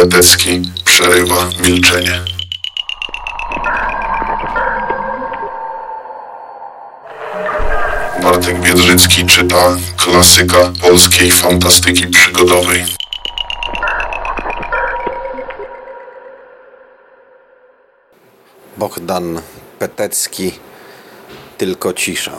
Petecki 0.00 0.62
przerywa 0.84 1.48
milczenie. 1.64 2.20
Bartek 8.22 8.60
Biedrzycki 8.60 9.26
czyta 9.26 9.76
klasyka 9.96 10.72
polskiej 10.82 11.30
fantastyki 11.30 12.06
przygodowej. 12.06 12.84
Bohdan 18.76 19.40
Petecki 19.78 20.52
Tylko 21.58 21.92
cisza. 21.92 22.32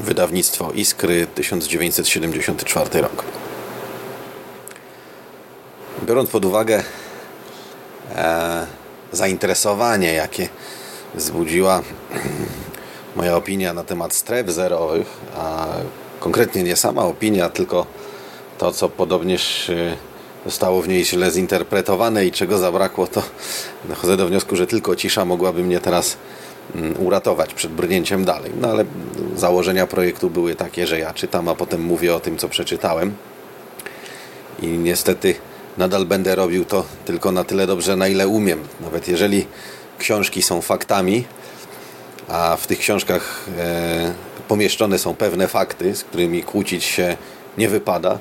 Wydawnictwo 0.00 0.72
Iskry 0.72 1.26
1974 1.26 3.00
rok. 3.00 3.24
Biorąc 6.02 6.30
pod 6.30 6.44
uwagę 6.44 6.82
zainteresowanie, 9.12 10.12
jakie 10.12 10.48
wzbudziła 11.14 11.82
moja 13.16 13.36
opinia 13.36 13.74
na 13.74 13.84
temat 13.84 14.14
stref 14.14 14.50
zerowych, 14.50 15.06
a 15.36 15.66
konkretnie 16.20 16.62
nie 16.62 16.76
sama 16.76 17.04
opinia, 17.04 17.48
tylko 17.48 17.86
to, 18.58 18.72
co 18.72 18.88
podobnież 18.88 19.70
e, 19.70 19.96
zostało 20.44 20.82
w 20.82 20.88
niej 20.88 21.04
źle 21.04 21.30
zinterpretowane 21.30 22.26
i 22.26 22.32
czego 22.32 22.58
zabrakło, 22.58 23.06
to 23.06 23.22
dochodzę 23.84 24.16
do 24.16 24.26
wniosku, 24.26 24.56
że 24.56 24.66
tylko 24.66 24.96
cisza 24.96 25.24
mogłaby 25.24 25.62
mnie 25.62 25.80
teraz 25.80 26.16
mm, 26.74 26.94
uratować 27.06 27.54
przed 27.54 27.72
brnięciem 27.72 28.24
dalej. 28.24 28.52
No 28.60 28.68
ale 28.68 28.84
założenia 29.36 29.86
projektu 29.86 30.30
były 30.30 30.54
takie, 30.54 30.86
że 30.86 30.98
ja 30.98 31.14
czytam, 31.14 31.48
a 31.48 31.54
potem 31.54 31.82
mówię 31.82 32.14
o 32.14 32.20
tym, 32.20 32.38
co 32.38 32.48
przeczytałem. 32.48 33.14
I 34.62 34.66
niestety 34.66 35.34
nadal 35.78 36.06
będę 36.06 36.34
robił 36.34 36.64
to 36.64 36.84
tylko 37.04 37.32
na 37.32 37.44
tyle 37.44 37.66
dobrze, 37.66 37.96
na 37.96 38.08
ile 38.08 38.28
umiem. 38.28 38.62
Nawet 38.80 39.08
jeżeli 39.08 39.46
książki 39.98 40.42
są 40.42 40.62
faktami, 40.62 41.24
a 42.28 42.56
w 42.56 42.66
tych 42.66 42.78
książkach 42.78 43.44
e, 43.58 44.14
pomieszczone 44.48 44.98
są 44.98 45.14
pewne 45.14 45.48
fakty, 45.48 45.94
z 45.94 46.04
którymi 46.04 46.42
kłócić 46.42 46.84
się 46.84 47.16
nie 47.58 47.68
wypada, 47.68 48.18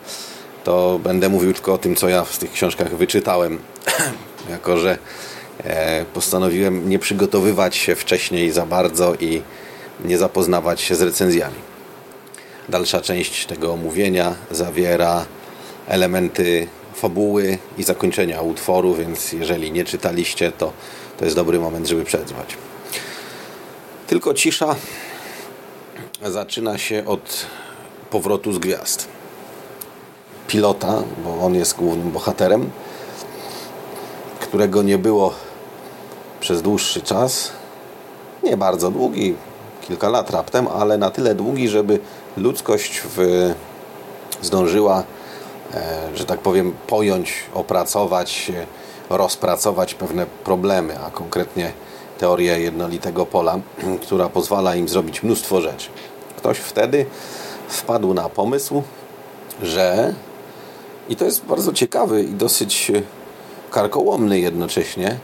to 0.64 1.00
będę 1.04 1.30
mówił 1.30 1.54
tylko 1.54 1.74
o 1.74 1.78
tym, 1.78 1.96
co 1.96 2.10
ja 2.10 2.24
w 2.24 2.38
tych 2.38 2.52
książkach 2.52 2.96
wyczytałem, 2.96 3.60
jako 4.50 4.78
że 4.78 4.98
e, 5.64 6.06
postanowiłem 6.06 6.90
nie 6.90 7.00
przygotowywać 7.00 7.76
się 7.76 7.96
wcześniej 7.96 8.52
za 8.52 8.66
bardzo 8.66 9.16
i 9.16 9.42
nie 10.06 10.18
zapoznawać 10.18 10.82
się 10.82 10.96
z 10.96 11.02
recenzjami. 11.02 11.56
Dalsza 12.70 13.02
część 13.02 13.46
tego 13.46 13.74
omówienia 13.74 14.36
zawiera 14.52 15.26
elementy 15.88 16.68
fabuły 17.06 17.58
i 17.78 17.84
zakończenia 17.84 18.42
utworu, 18.42 18.94
więc 18.94 19.34
jeżeli 19.34 19.72
nie 19.72 19.86
czytaliście, 19.86 20.52
to 20.52 20.72
to 21.18 21.26
jest 21.26 21.38
dobry 21.38 21.60
moment, 21.60 21.88
żeby 21.88 22.04
przetrwać. 22.04 22.58
Tylko 24.08 24.34
cisza 24.34 24.76
zaczyna 26.26 26.78
się 26.78 27.06
od 27.06 27.46
powrotu 28.10 28.54
z 28.54 28.58
gwiazd. 28.58 29.08
Pilota, 30.48 31.04
bo 31.24 31.46
on 31.46 31.56
jest 31.56 31.76
głównym 31.76 32.12
bohaterem, 32.12 32.70
którego 34.40 34.84
nie 34.84 34.98
było 34.98 35.34
przez 36.40 36.62
dłuższy 36.62 37.02
czas. 37.02 37.52
Nie 38.44 38.58
bardzo 38.58 38.92
długi, 38.92 39.36
kilka 39.88 40.10
lat 40.10 40.30
raptem, 40.30 40.68
ale 40.68 40.98
na 40.98 41.12
tyle 41.12 41.36
długi, 41.36 41.70
żeby 41.70 42.00
ludzkość 42.38 43.02
w, 43.16 43.18
zdążyła, 44.42 45.04
że 46.16 46.26
tak 46.26 46.40
powiem, 46.40 46.74
pojąć, 46.88 47.34
opracować, 47.54 48.52
rozpracować 49.10 49.94
pewne 49.94 50.26
problemy, 50.26 51.00
a 51.00 51.12
konkretnie 51.12 51.72
teorię 52.18 52.60
jednolitego 52.60 53.26
pola, 53.26 53.60
która 54.04 54.30
pozwala 54.30 54.76
im 54.76 54.90
zrobić 54.90 55.24
mnóstwo 55.24 55.62
rzeczy. 55.62 55.90
Ktoś 56.38 56.58
wtedy 56.58 57.06
wpadł 57.68 58.14
na 58.14 58.30
pomysł, 58.30 58.84
że 59.62 60.14
i 61.10 61.16
to 61.16 61.26
jest 61.26 61.46
bardzo 61.46 61.74
ciekawy 61.74 62.24
i 62.24 62.34
dosyć 62.34 62.92
karkołomny 63.72 64.40
jednocześnie 64.40 65.18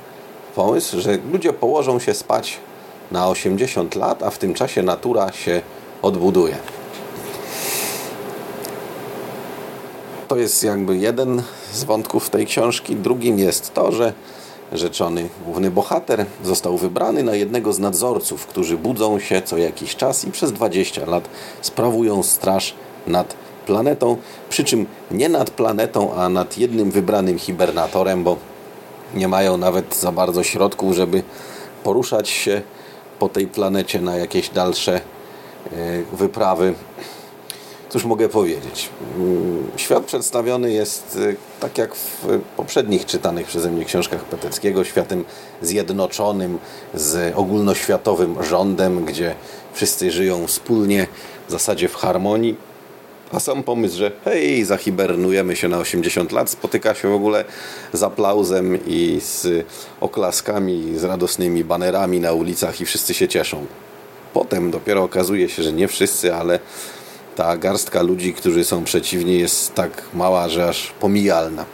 pomysł, 0.55 1.01
że 1.01 1.17
ludzie 1.31 1.53
położą 1.53 1.99
się 1.99 2.13
spać 2.13 2.59
na 3.11 3.27
80 3.27 3.95
lat, 3.95 4.23
a 4.23 4.29
w 4.29 4.37
tym 4.37 4.53
czasie 4.53 4.83
natura 4.83 5.31
się 5.31 5.61
odbuduje. 6.01 6.57
To 10.31 10.37
jest 10.37 10.63
jakby 10.63 10.97
jeden 10.97 11.41
z 11.73 11.83
wątków 11.83 12.29
tej 12.29 12.45
książki. 12.45 12.95
Drugim 12.95 13.39
jest 13.39 13.73
to, 13.73 13.91
że 13.91 14.13
rzeczony 14.73 15.29
główny 15.45 15.71
bohater 15.71 16.25
został 16.43 16.77
wybrany 16.77 17.23
na 17.23 17.35
jednego 17.35 17.73
z 17.73 17.79
nadzorców, 17.79 18.47
którzy 18.47 18.77
budzą 18.77 19.19
się 19.19 19.41
co 19.41 19.57
jakiś 19.57 19.95
czas 19.95 20.25
i 20.25 20.31
przez 20.31 20.51
20 20.51 21.05
lat 21.05 21.29
sprawują 21.61 22.23
straż 22.23 22.73
nad 23.07 23.35
planetą, 23.65 24.17
przy 24.49 24.63
czym 24.63 24.85
nie 25.11 25.29
nad 25.29 25.49
planetą, 25.49 26.13
a 26.13 26.29
nad 26.29 26.57
jednym 26.57 26.91
wybranym 26.91 27.39
hibernatorem, 27.39 28.23
bo 28.23 28.37
nie 29.13 29.27
mają 29.27 29.57
nawet 29.57 29.95
za 29.95 30.11
bardzo 30.11 30.43
środków, 30.43 30.95
żeby 30.95 31.23
poruszać 31.83 32.29
się 32.29 32.61
po 33.19 33.29
tej 33.29 33.47
planecie 33.47 34.01
na 34.01 34.15
jakieś 34.17 34.49
dalsze 34.49 34.95
e, 34.95 35.01
wyprawy. 36.13 36.73
Cóż 37.91 38.05
mogę 38.05 38.29
powiedzieć? 38.29 38.89
Mm, 39.17 39.71
świat 39.75 40.05
przedstawiony 40.05 40.71
jest 40.71 41.19
e, 41.31 41.35
tak 41.59 41.77
jak 41.77 41.95
w 41.95 42.39
poprzednich 42.57 43.05
czytanych 43.05 43.47
przeze 43.47 43.71
mnie 43.71 43.85
książkach 43.85 44.23
Peteckiego, 44.23 44.83
światem 44.83 45.25
zjednoczonym 45.61 46.59
z 46.93 47.33
ogólnoświatowym 47.35 48.43
rządem, 48.43 49.05
gdzie 49.05 49.35
wszyscy 49.73 50.11
żyją 50.11 50.47
wspólnie, 50.47 51.07
w 51.47 51.51
zasadzie 51.51 51.87
w 51.87 51.95
harmonii. 51.95 52.55
A 53.31 53.39
sam 53.39 53.63
pomysł, 53.63 53.97
że 53.97 54.11
hej, 54.25 54.65
zahibernujemy 54.65 55.55
się 55.55 55.67
na 55.67 55.77
80 55.77 56.31
lat, 56.31 56.49
spotyka 56.49 56.95
się 56.95 57.09
w 57.09 57.13
ogóle 57.13 57.45
z 57.93 58.03
aplauzem 58.03 58.79
i 58.87 59.19
z 59.21 59.65
oklaskami, 60.01 60.97
z 60.97 61.03
radosnymi 61.03 61.63
banerami 61.63 62.19
na 62.19 62.33
ulicach 62.33 62.81
i 62.81 62.85
wszyscy 62.85 63.13
się 63.13 63.27
cieszą. 63.27 63.65
Potem 64.33 64.71
dopiero 64.71 65.03
okazuje 65.03 65.49
się, 65.49 65.63
że 65.63 65.73
nie 65.73 65.87
wszyscy, 65.87 66.35
ale 66.35 66.59
ta 67.35 67.57
garstka 67.57 68.01
ludzi, 68.01 68.33
którzy 68.33 68.63
są 68.63 68.83
przeciwni 68.83 69.39
jest 69.39 69.73
tak 69.73 69.91
mała, 70.13 70.49
że 70.49 70.67
aż 70.67 70.93
pomijalna. 70.99 71.65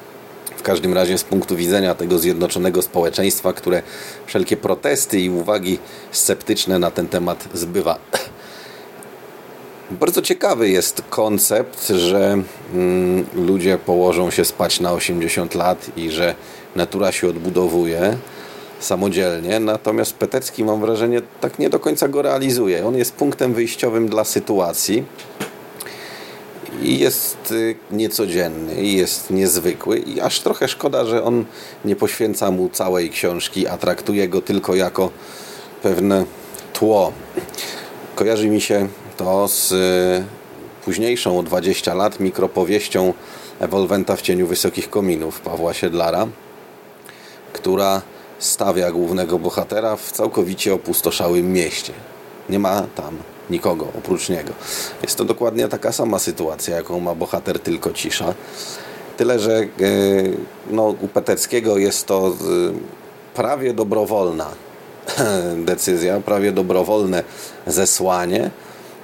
W 0.57 0.61
każdym 0.61 0.93
razie 0.93 1.17
z 1.17 1.23
punktu 1.23 1.55
widzenia 1.55 1.95
tego 1.95 2.19
zjednoczonego 2.19 2.81
społeczeństwa, 2.81 3.53
które 3.53 3.81
wszelkie 4.25 4.57
protesty 4.57 5.19
i 5.19 5.29
uwagi 5.29 5.79
sceptyczne 6.11 6.79
na 6.79 6.91
ten 6.91 7.07
temat 7.07 7.49
zbywa. 7.53 7.97
Bardzo 9.91 10.21
ciekawy 10.21 10.69
jest 10.69 11.01
koncept, 11.09 11.87
że 11.87 12.37
mm, 12.73 13.25
ludzie 13.35 13.77
położą 13.77 14.31
się 14.31 14.45
spać 14.45 14.79
na 14.79 14.93
80 14.93 15.55
lat 15.55 15.97
i 15.97 16.09
że 16.09 16.35
natura 16.75 17.11
się 17.11 17.27
odbudowuje 17.27 18.17
samodzielnie, 18.79 19.59
natomiast 19.59 20.13
Petecki 20.13 20.63
mam 20.63 20.81
wrażenie 20.81 21.21
tak 21.41 21.59
nie 21.59 21.69
do 21.69 21.79
końca 21.79 22.07
go 22.07 22.21
realizuje. 22.21 22.87
On 22.87 22.97
jest 22.97 23.15
punktem 23.15 23.53
wyjściowym 23.53 24.09
dla 24.09 24.23
sytuacji 24.23 25.03
i 26.81 26.99
jest 26.99 27.51
y, 27.51 27.75
niecodzienny, 27.91 28.83
jest 28.83 29.29
niezwykły 29.29 29.97
i 29.99 30.21
aż 30.21 30.39
trochę 30.39 30.67
szkoda, 30.67 31.05
że 31.05 31.23
on 31.23 31.45
nie 31.85 31.95
poświęca 31.95 32.51
mu 32.51 32.69
całej 32.69 33.09
książki, 33.09 33.67
a 33.67 33.77
traktuje 33.77 34.27
go 34.27 34.41
tylko 34.41 34.75
jako 34.75 35.11
pewne 35.83 36.25
tło. 36.73 37.11
Kojarzy 38.15 38.49
mi 38.49 38.61
się 38.61 38.87
to 39.17 39.47
z 39.47 39.71
y, 39.71 40.25
późniejszą 40.85 41.39
o 41.39 41.43
20 41.43 41.93
lat 41.93 42.19
mikropowieścią 42.19 43.13
Ewolwenta 43.59 44.15
w 44.15 44.21
cieniu 44.21 44.47
wysokich 44.47 44.89
kominów 44.89 45.41
Pawła 45.41 45.73
Siedlara, 45.73 46.27
która 47.53 48.01
stawia 48.39 48.91
głównego 48.91 49.39
bohatera 49.39 49.95
w 49.95 50.11
całkowicie 50.11 50.73
opustoszałym 50.73 51.53
mieście. 51.53 51.93
Nie 52.49 52.59
ma 52.59 52.81
tam 52.95 53.17
nikogo 53.49 53.87
oprócz 53.97 54.29
niego. 54.29 54.53
Jest 55.01 55.17
to 55.17 55.25
dokładnie 55.25 55.67
taka 55.67 55.91
sama 55.91 56.19
sytuacja, 56.19 56.75
jaką 56.75 56.99
ma 56.99 57.15
bohater 57.15 57.59
tylko 57.59 57.93
cisza. 57.93 58.33
Tyle, 59.17 59.39
że 59.39 59.59
e, 59.59 59.65
no, 60.71 60.95
u 61.01 61.07
Peteckiego 61.07 61.77
jest 61.77 62.05
to 62.05 62.27
e, 62.27 62.33
prawie 63.33 63.73
dobrowolna 63.73 64.47
decyzja, 65.65 66.19
prawie 66.19 66.51
dobrowolne 66.51 67.23
zesłanie. 67.67 68.49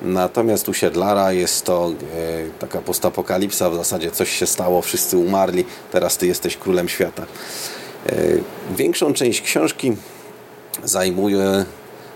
Natomiast 0.02 0.70
u 0.70 0.74
Siedlara 0.74 1.32
jest 1.32 1.66
to 1.66 1.92
e, 1.92 2.60
taka 2.60 2.82
postapokalipsa, 2.82 3.70
w 3.70 3.76
zasadzie 3.76 4.12
coś 4.12 4.30
się 4.30 4.48
stało, 4.48 4.82
wszyscy 4.82 5.18
umarli, 5.18 5.66
teraz 5.92 6.18
ty 6.18 6.28
jesteś 6.28 6.58
królem 6.58 6.90
świata. 6.90 7.26
Większą 8.76 9.14
część 9.14 9.42
książki 9.42 9.96
zajmuje 10.84 11.66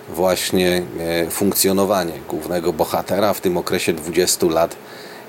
właśnie 0.09 0.81
e, 0.99 1.29
funkcjonowanie 1.29 2.13
głównego 2.29 2.73
bohatera 2.73 3.33
w 3.33 3.41
tym 3.41 3.57
okresie 3.57 3.93
20 3.93 4.45
lat 4.45 4.75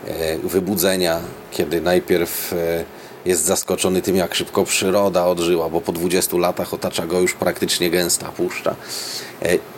e, 0.07 0.39
wybudzenia, 0.39 1.21
kiedy 1.51 1.81
najpierw 1.81 2.53
e, 2.53 2.85
jest 3.25 3.45
zaskoczony 3.45 4.03
tym, 4.03 4.17
jak 4.17 4.35
szybko 4.35 4.65
przyroda 4.65 5.27
odżyła, 5.27 5.69
bo 5.69 5.81
po 5.81 5.93
20 5.93 6.37
latach 6.37 6.75
otacza 6.75 7.07
go 7.07 7.21
już 7.21 7.35
praktycznie 7.35 7.91
gęsta 7.91 8.27
puszcza. 8.27 8.77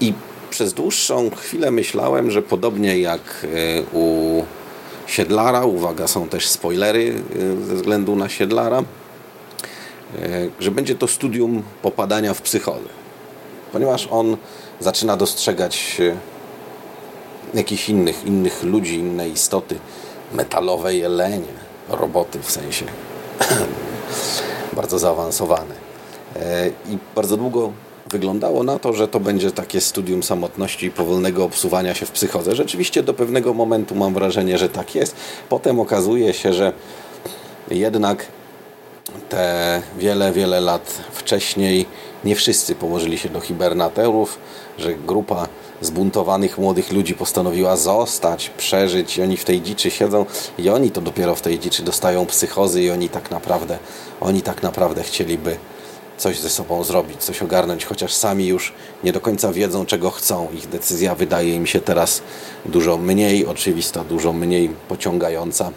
I 0.01 0.15
przez 0.51 0.73
dłuższą 0.73 1.31
chwilę 1.31 1.71
myślałem, 1.71 2.31
że 2.31 2.43
podobnie 2.43 2.99
jak 2.99 3.47
u 3.93 4.43
Siedlara, 5.07 5.65
uwaga, 5.65 6.09
są 6.09 6.29
też 6.29 6.49
spoilery 6.49 7.15
ze 7.67 7.75
względu 7.75 8.17
na 8.17 8.29
Siedlara, 8.29 8.83
że 10.61 10.71
będzie 10.71 10.95
to 10.95 11.09
studium 11.09 11.63
popadania 11.83 12.35
w 12.35 12.43
psychozę. 12.43 13.00
Ponieważ 13.73 14.09
on 14.11 14.37
zaczyna 14.81 15.17
dostrzegać 15.17 16.01
jakichś 17.55 17.89
innych, 17.89 18.27
innych 18.27 18.63
ludzi, 18.63 18.95
inne 18.95 19.29
istoty, 19.29 19.79
metalowe 20.33 20.95
jelenie, 20.95 21.53
roboty 21.89 22.39
w 22.43 22.51
sensie 22.51 22.85
bardzo 24.77 24.99
zaawansowane. 24.99 25.75
E, 26.37 26.69
I 26.69 26.99
bardzo 27.15 27.37
długo 27.37 27.73
wyglądało 28.07 28.63
na 28.63 28.79
to, 28.79 28.93
że 28.93 29.09
to 29.09 29.21
będzie 29.21 29.53
takie 29.53 29.81
studium 29.81 30.23
samotności 30.23 30.87
i 30.87 30.91
powolnego 30.91 31.45
obsuwania 31.45 31.95
się 31.95 32.07
w 32.07 32.11
psychodze. 32.11 32.55
Rzeczywiście 32.55 33.03
do 33.03 33.15
pewnego 33.15 33.55
momentu 33.55 33.95
mam 33.95 34.15
wrażenie, 34.15 34.59
że 34.59 34.69
tak 34.69 34.95
jest. 34.95 35.17
Potem 35.49 35.81
okazuje 35.81 36.33
się, 36.33 36.53
że 36.53 36.73
jednak 37.71 38.27
te 39.29 39.83
wiele, 39.99 40.33
wiele 40.33 40.61
lat 40.61 40.95
wcześniej 41.13 41.87
nie 42.25 42.37
wszyscy 42.37 42.75
położyli 42.75 43.19
się 43.19 43.29
do 43.29 43.41
hibernatorów, 43.41 44.39
że 44.79 44.95
grupa 44.95 45.49
zbuntowanych 45.81 46.59
młodych 46.59 46.93
ludzi 46.93 47.15
postanowiła 47.15 47.77
zostać, 47.77 48.51
przeżyć 48.57 49.19
i 49.19 49.23
oni 49.23 49.37
w 49.37 49.45
tej 49.45 49.63
dziczy 49.63 49.91
siedzą 49.91 50.27
i 50.59 50.71
oni 50.71 50.91
to 50.91 51.01
dopiero 51.01 51.35
w 51.35 51.41
tej 51.41 51.59
dziczy 51.59 51.83
dostają 51.83 52.27
psychozy 52.27 52.83
i 52.83 52.91
oni 52.91 53.09
tak 53.09 53.31
naprawdę, 53.31 53.79
oni 54.21 54.43
tak 54.43 54.63
naprawdę 54.63 55.03
chcieliby 55.03 55.57
coś 56.21 56.41
ze 56.41 56.51
sobą 56.51 56.85
zrobić, 56.85 57.23
coś 57.23 57.43
ogarnąć, 57.43 57.85
chociaż 57.85 58.15
sami 58.15 58.47
już 58.47 58.73
nie 59.05 59.13
do 59.13 59.21
końca 59.21 59.53
wiedzą, 59.53 59.87
czego 59.87 60.11
chcą. 60.11 60.49
Ich 60.55 60.69
decyzja 60.69 61.15
wydaje 61.15 61.55
im 61.55 61.67
się 61.67 61.81
teraz 61.81 62.23
dużo 62.67 62.97
mniej 62.97 63.47
oczywista, 63.47 64.05
dużo 64.05 64.33
mniej 64.33 64.69
pociągająca. 64.89 65.73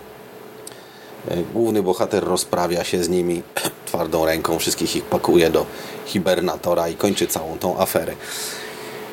E, 1.27 1.37
główny 1.53 1.83
bohater 1.83 2.23
rozprawia 2.23 2.83
się 2.83 3.03
z 3.03 3.09
nimi 3.09 3.43
twardą 3.93 4.25
ręką, 4.25 4.59
wszystkich 4.59 4.95
ich 4.95 5.03
pakuje 5.03 5.49
do 5.49 5.65
hibernatora 6.05 6.89
i 6.89 6.95
kończy 6.95 7.27
całą 7.27 7.57
tą 7.57 7.79
aferę. 7.79 8.13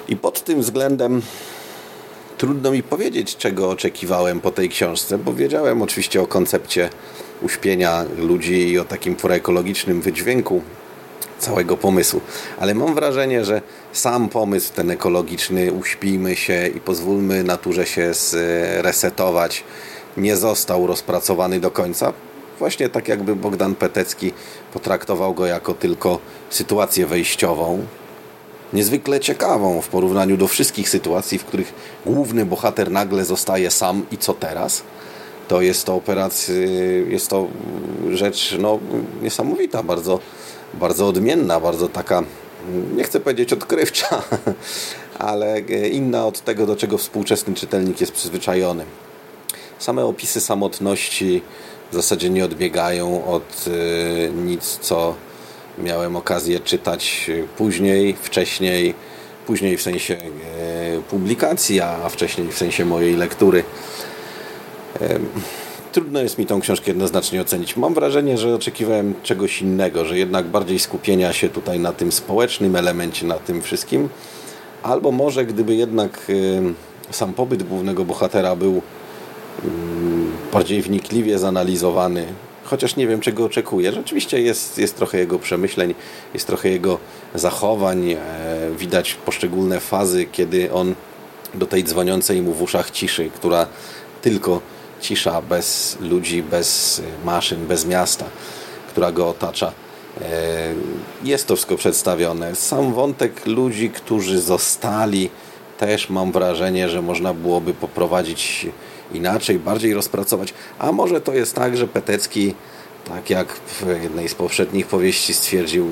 I 0.09 0.17
pod 0.17 0.45
tym 0.45 0.61
względem 0.61 1.23
trudno 2.39 2.71
mi 2.71 2.83
powiedzieć, 2.83 3.37
czego 3.37 3.71
oczekiwałem 3.71 4.41
po 4.41 4.51
tej 4.51 4.69
książce, 4.69 5.19
bo 5.19 5.35
wiedziałem 5.35 5.83
oczywiście 5.83 6.23
o 6.23 6.27
koncepcie 6.27 6.91
uśpienia 7.43 8.05
ludzi 8.19 8.69
i 8.69 8.79
o 8.79 8.85
takim 8.85 9.17
proekologicznym 9.17 10.01
wydźwięku 10.01 10.63
całego 11.39 11.77
pomysłu. 11.77 12.21
Ale 12.61 12.75
mam 12.75 12.95
wrażenie, 12.95 13.45
że 13.45 13.63
sam 13.93 14.29
pomysł 14.29 14.73
ten 14.75 14.91
ekologiczny, 14.91 15.73
uśpijmy 15.73 16.37
się 16.37 16.69
i 16.69 16.81
pozwólmy 16.81 17.45
naturze 17.45 17.87
się 17.87 18.15
zresetować, 18.15 19.65
nie 20.17 20.37
został 20.37 20.87
rozpracowany 20.87 21.61
do 21.61 21.71
końca. 21.71 22.13
Właśnie 22.61 22.89
tak 22.89 23.09
jakby 23.09 23.37
Bogdan 23.37 23.75
Petecki 23.75 24.33
potraktował 24.73 25.35
go 25.35 25.47
jako 25.47 25.75
tylko 25.75 26.19
sytuację 26.51 27.07
wejściową, 27.07 27.87
niezwykle 28.73 29.21
ciekawą 29.21 29.81
w 29.81 29.89
porównaniu 29.89 30.37
do 30.37 30.49
wszystkich 30.49 30.89
sytuacji, 30.89 31.39
w 31.39 31.45
których 31.45 31.73
główny 32.07 32.47
bohater 32.47 32.91
nagle 32.91 33.25
zostaje 33.25 33.71
sam 33.71 34.07
i 34.11 34.19
co 34.19 34.35
teraz? 34.35 34.83
To 35.49 35.61
jest 35.61 35.85
to 35.85 35.95
operacja, 35.95 36.55
jest 37.09 37.29
to 37.29 37.49
rzecz 38.11 38.57
no, 38.59 38.79
niesamowita, 39.23 39.83
bardzo, 39.83 40.19
bardzo 40.75 41.09
odmienna, 41.09 41.61
bardzo 41.61 41.89
taka, 41.89 42.23
nie 42.97 43.05
chcę 43.05 43.21
powiedzieć 43.21 43.53
odkrywcza, 43.53 44.23
ale 45.19 45.61
inna 45.91 46.27
od 46.27 46.41
tego, 46.41 46.67
do 46.67 46.77
czego 46.77 46.99
współczesny 46.99 47.55
czytelnik 47.55 48.01
jest 48.01 48.13
przyzwyczajony. 48.13 48.85
Same 49.79 50.05
opisy 50.05 50.41
samotności 50.41 51.43
w 51.91 51.95
zasadzie 51.95 52.31
nie 52.31 52.45
odbiegają 52.45 53.25
od 53.25 53.65
y, 53.67 54.33
nic, 54.35 54.79
co 54.79 55.15
miałem 55.79 56.17
okazję 56.17 56.61
czytać 56.61 57.31
później, 57.57 58.17
wcześniej, 58.23 58.95
później 59.47 59.77
w 59.77 59.83
sensie 59.83 60.15
e, 60.17 61.01
publikacji, 61.11 61.81
a 61.81 62.09
wcześniej 62.09 62.49
w 62.49 62.59
sensie 62.59 62.85
mojej 62.85 63.17
lektury. 63.17 63.65
Trudno 65.93 66.23
jest 66.23 66.39
mi 66.39 66.47
tą 66.47 66.61
książkę 66.61 66.91
jednoznacznie 66.91 67.41
ocenić. 67.41 67.77
Mam 67.77 67.95
wrażenie, 67.95 68.39
że 68.39 68.55
oczekiwałem 68.55 69.15
czegoś 69.23 69.63
innego, 69.63 70.05
że 70.05 70.19
jednak 70.19 70.47
bardziej 70.47 70.79
skupienia 70.79 71.33
się 71.33 71.49
tutaj 71.49 71.81
na 71.81 71.93
tym 71.93 72.13
społecznym 72.13 72.77
elemencie, 72.77 73.27
na 73.27 73.35
tym 73.35 73.63
wszystkim. 73.63 74.09
Albo 74.83 75.13
może 75.13 75.45
gdyby 75.45 75.75
jednak 75.75 76.27
sam 77.11 77.33
pobyt 77.33 77.63
głównego 77.63 78.05
bohatera 78.05 78.57
był 78.57 78.83
mm, 79.65 80.00
bardziej 80.53 80.83
wnikliwie 80.83 81.39
zanalizowany, 81.39 82.27
chociaż 82.65 82.97
nie 82.97 83.07
wiem, 83.07 83.21
czego 83.21 83.45
oczekuję. 83.45 83.93
Rzeczywiście 83.93 84.43
jest, 84.43 84.79
jest 84.79 84.97
trochę 84.97 85.19
jego 85.19 85.39
przemyśleń, 85.39 85.95
jest 86.35 86.47
trochę 86.47 86.69
jego 86.69 86.99
zachowań. 87.35 88.11
E, 88.11 88.19
widać 88.79 89.15
poszczególne 89.15 89.81
fazy, 89.81 90.27
kiedy 90.33 90.73
on 90.73 90.95
do 91.55 91.67
tej 91.67 91.85
dzwoniącej 91.85 92.43
mu 92.43 92.53
w 92.53 92.63
uszach 92.63 92.91
ciszy, 92.91 93.31
która 93.35 93.67
tylko 94.23 94.61
cisza, 95.01 95.43
bez 95.43 95.97
ludzi, 96.01 96.43
bez 96.43 97.03
maszyn, 97.25 97.67
bez 97.67 97.87
miasta, 97.87 98.25
która 98.89 99.13
go 99.13 99.29
otacza. 99.29 99.73
E, 100.21 100.75
jest 101.25 101.47
to 101.47 101.57
wszystko 101.57 101.77
przedstawione. 101.77 102.55
Sam 102.55 102.95
wątek 102.95 103.47
ludzi, 103.47 103.91
którzy 103.91 104.41
zostali, 104.41 105.31
też 105.79 106.11
mam 106.11 106.33
wrażenie, 106.33 106.89
że 106.89 107.03
można 107.03 107.35
byłoby 107.35 107.75
poprowadzić 107.75 108.67
inaczej, 109.13 109.59
bardziej 109.59 109.95
rozpracować. 109.95 110.55
A 110.79 110.93
może 110.93 111.21
to 111.21 111.33
jest 111.33 111.55
tak, 111.55 111.77
że 111.77 111.89
Petecki, 111.89 112.55
tak 113.09 113.31
jak 113.31 113.49
w 113.53 114.03
jednej 114.03 114.29
z 114.29 114.35
poprzednich 114.35 114.87
powieści 114.87 115.35
stwierdził, 115.35 115.87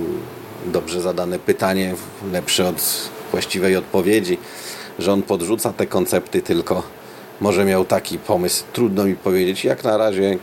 dobrze 0.66 1.00
zadane 1.00 1.38
pytanie, 1.38 1.94
lepsze 2.32 2.68
od 2.68 3.10
właściwej 3.30 3.76
odpowiedzi, 3.76 4.38
że 4.98 5.12
on 5.12 5.22
podrzuca 5.22 5.72
te 5.72 5.86
koncepty 5.86 6.42
tylko. 6.42 6.82
Może 7.40 7.64
miał 7.64 7.84
taki 7.84 8.18
pomysł, 8.18 8.64
trudno 8.72 9.04
mi 9.04 9.16
powiedzieć. 9.16 9.64
Jak 9.64 9.84
na 9.84 9.96
razie 9.96 10.30
e, 10.32 10.38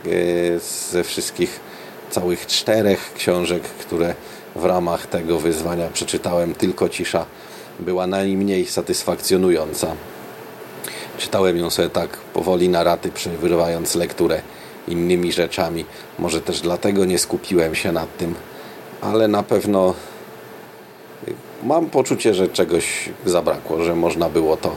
ze 0.90 1.04
wszystkich 1.04 1.60
całych 2.10 2.46
czterech 2.46 3.12
książek, 3.14 3.62
które 3.62 4.14
w 4.56 4.64
ramach 4.64 5.06
tego 5.06 5.38
wyzwania 5.38 5.88
przeczytałem, 5.92 6.54
tylko 6.54 6.88
cisza 6.88 7.26
była 7.80 8.06
najmniej 8.06 8.66
satysfakcjonująca. 8.66 9.96
Czytałem 11.18 11.56
ją 11.58 11.70
sobie 11.70 11.90
tak 11.90 12.16
powoli 12.16 12.68
na 12.68 12.84
raty, 12.84 13.10
przerywając 13.12 13.94
lekturę 13.94 14.42
innymi 14.88 15.32
rzeczami. 15.32 15.84
Może 16.18 16.40
też 16.40 16.60
dlatego 16.60 17.04
nie 17.04 17.18
skupiłem 17.18 17.74
się 17.74 17.92
nad 17.92 18.16
tym, 18.16 18.34
ale 19.00 19.28
na 19.28 19.42
pewno 19.42 19.94
mam 21.62 21.90
poczucie, 21.90 22.34
że 22.34 22.48
czegoś 22.48 23.08
zabrakło, 23.24 23.84
że 23.84 23.94
można 23.94 24.28
było 24.28 24.56
to 24.56 24.76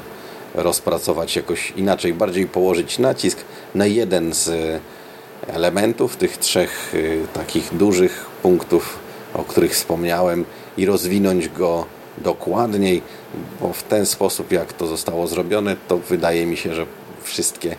rozpracować 0.55 1.35
jakoś 1.35 1.73
inaczej, 1.77 2.13
bardziej 2.13 2.45
położyć 2.45 2.99
nacisk 2.99 3.37
na 3.75 3.85
jeden 3.85 4.33
z 4.33 4.51
elementów 5.47 6.15
tych 6.15 6.37
trzech 6.37 6.95
y, 6.95 7.27
takich 7.33 7.77
dużych 7.77 8.25
punktów, 8.41 8.99
o 9.33 9.43
których 9.43 9.71
wspomniałem 9.71 10.45
i 10.77 10.85
rozwinąć 10.85 11.49
go 11.49 11.85
dokładniej, 12.23 13.01
bo 13.61 13.73
w 13.73 13.83
ten 13.83 14.05
sposób, 14.05 14.51
jak 14.51 14.73
to 14.73 14.87
zostało 14.87 15.27
zrobione, 15.27 15.75
to 15.87 15.97
wydaje 15.97 16.45
mi 16.45 16.57
się, 16.57 16.73
że 16.73 16.85
wszystkie 17.23 17.75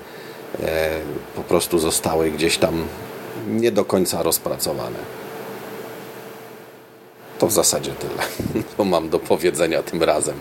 e, 0.62 0.90
po 1.36 1.42
prostu 1.42 1.78
zostały 1.78 2.30
gdzieś 2.30 2.58
tam 2.58 2.84
nie 3.48 3.72
do 3.72 3.84
końca 3.84 4.22
rozpracowane. 4.22 4.98
To 7.38 7.46
w 7.46 7.52
zasadzie 7.52 7.90
tyle, 7.92 8.22
co 8.76 8.84
mam 8.84 9.08
do 9.08 9.18
powiedzenia 9.18 9.82
tym 9.82 10.02
razem. 10.02 10.36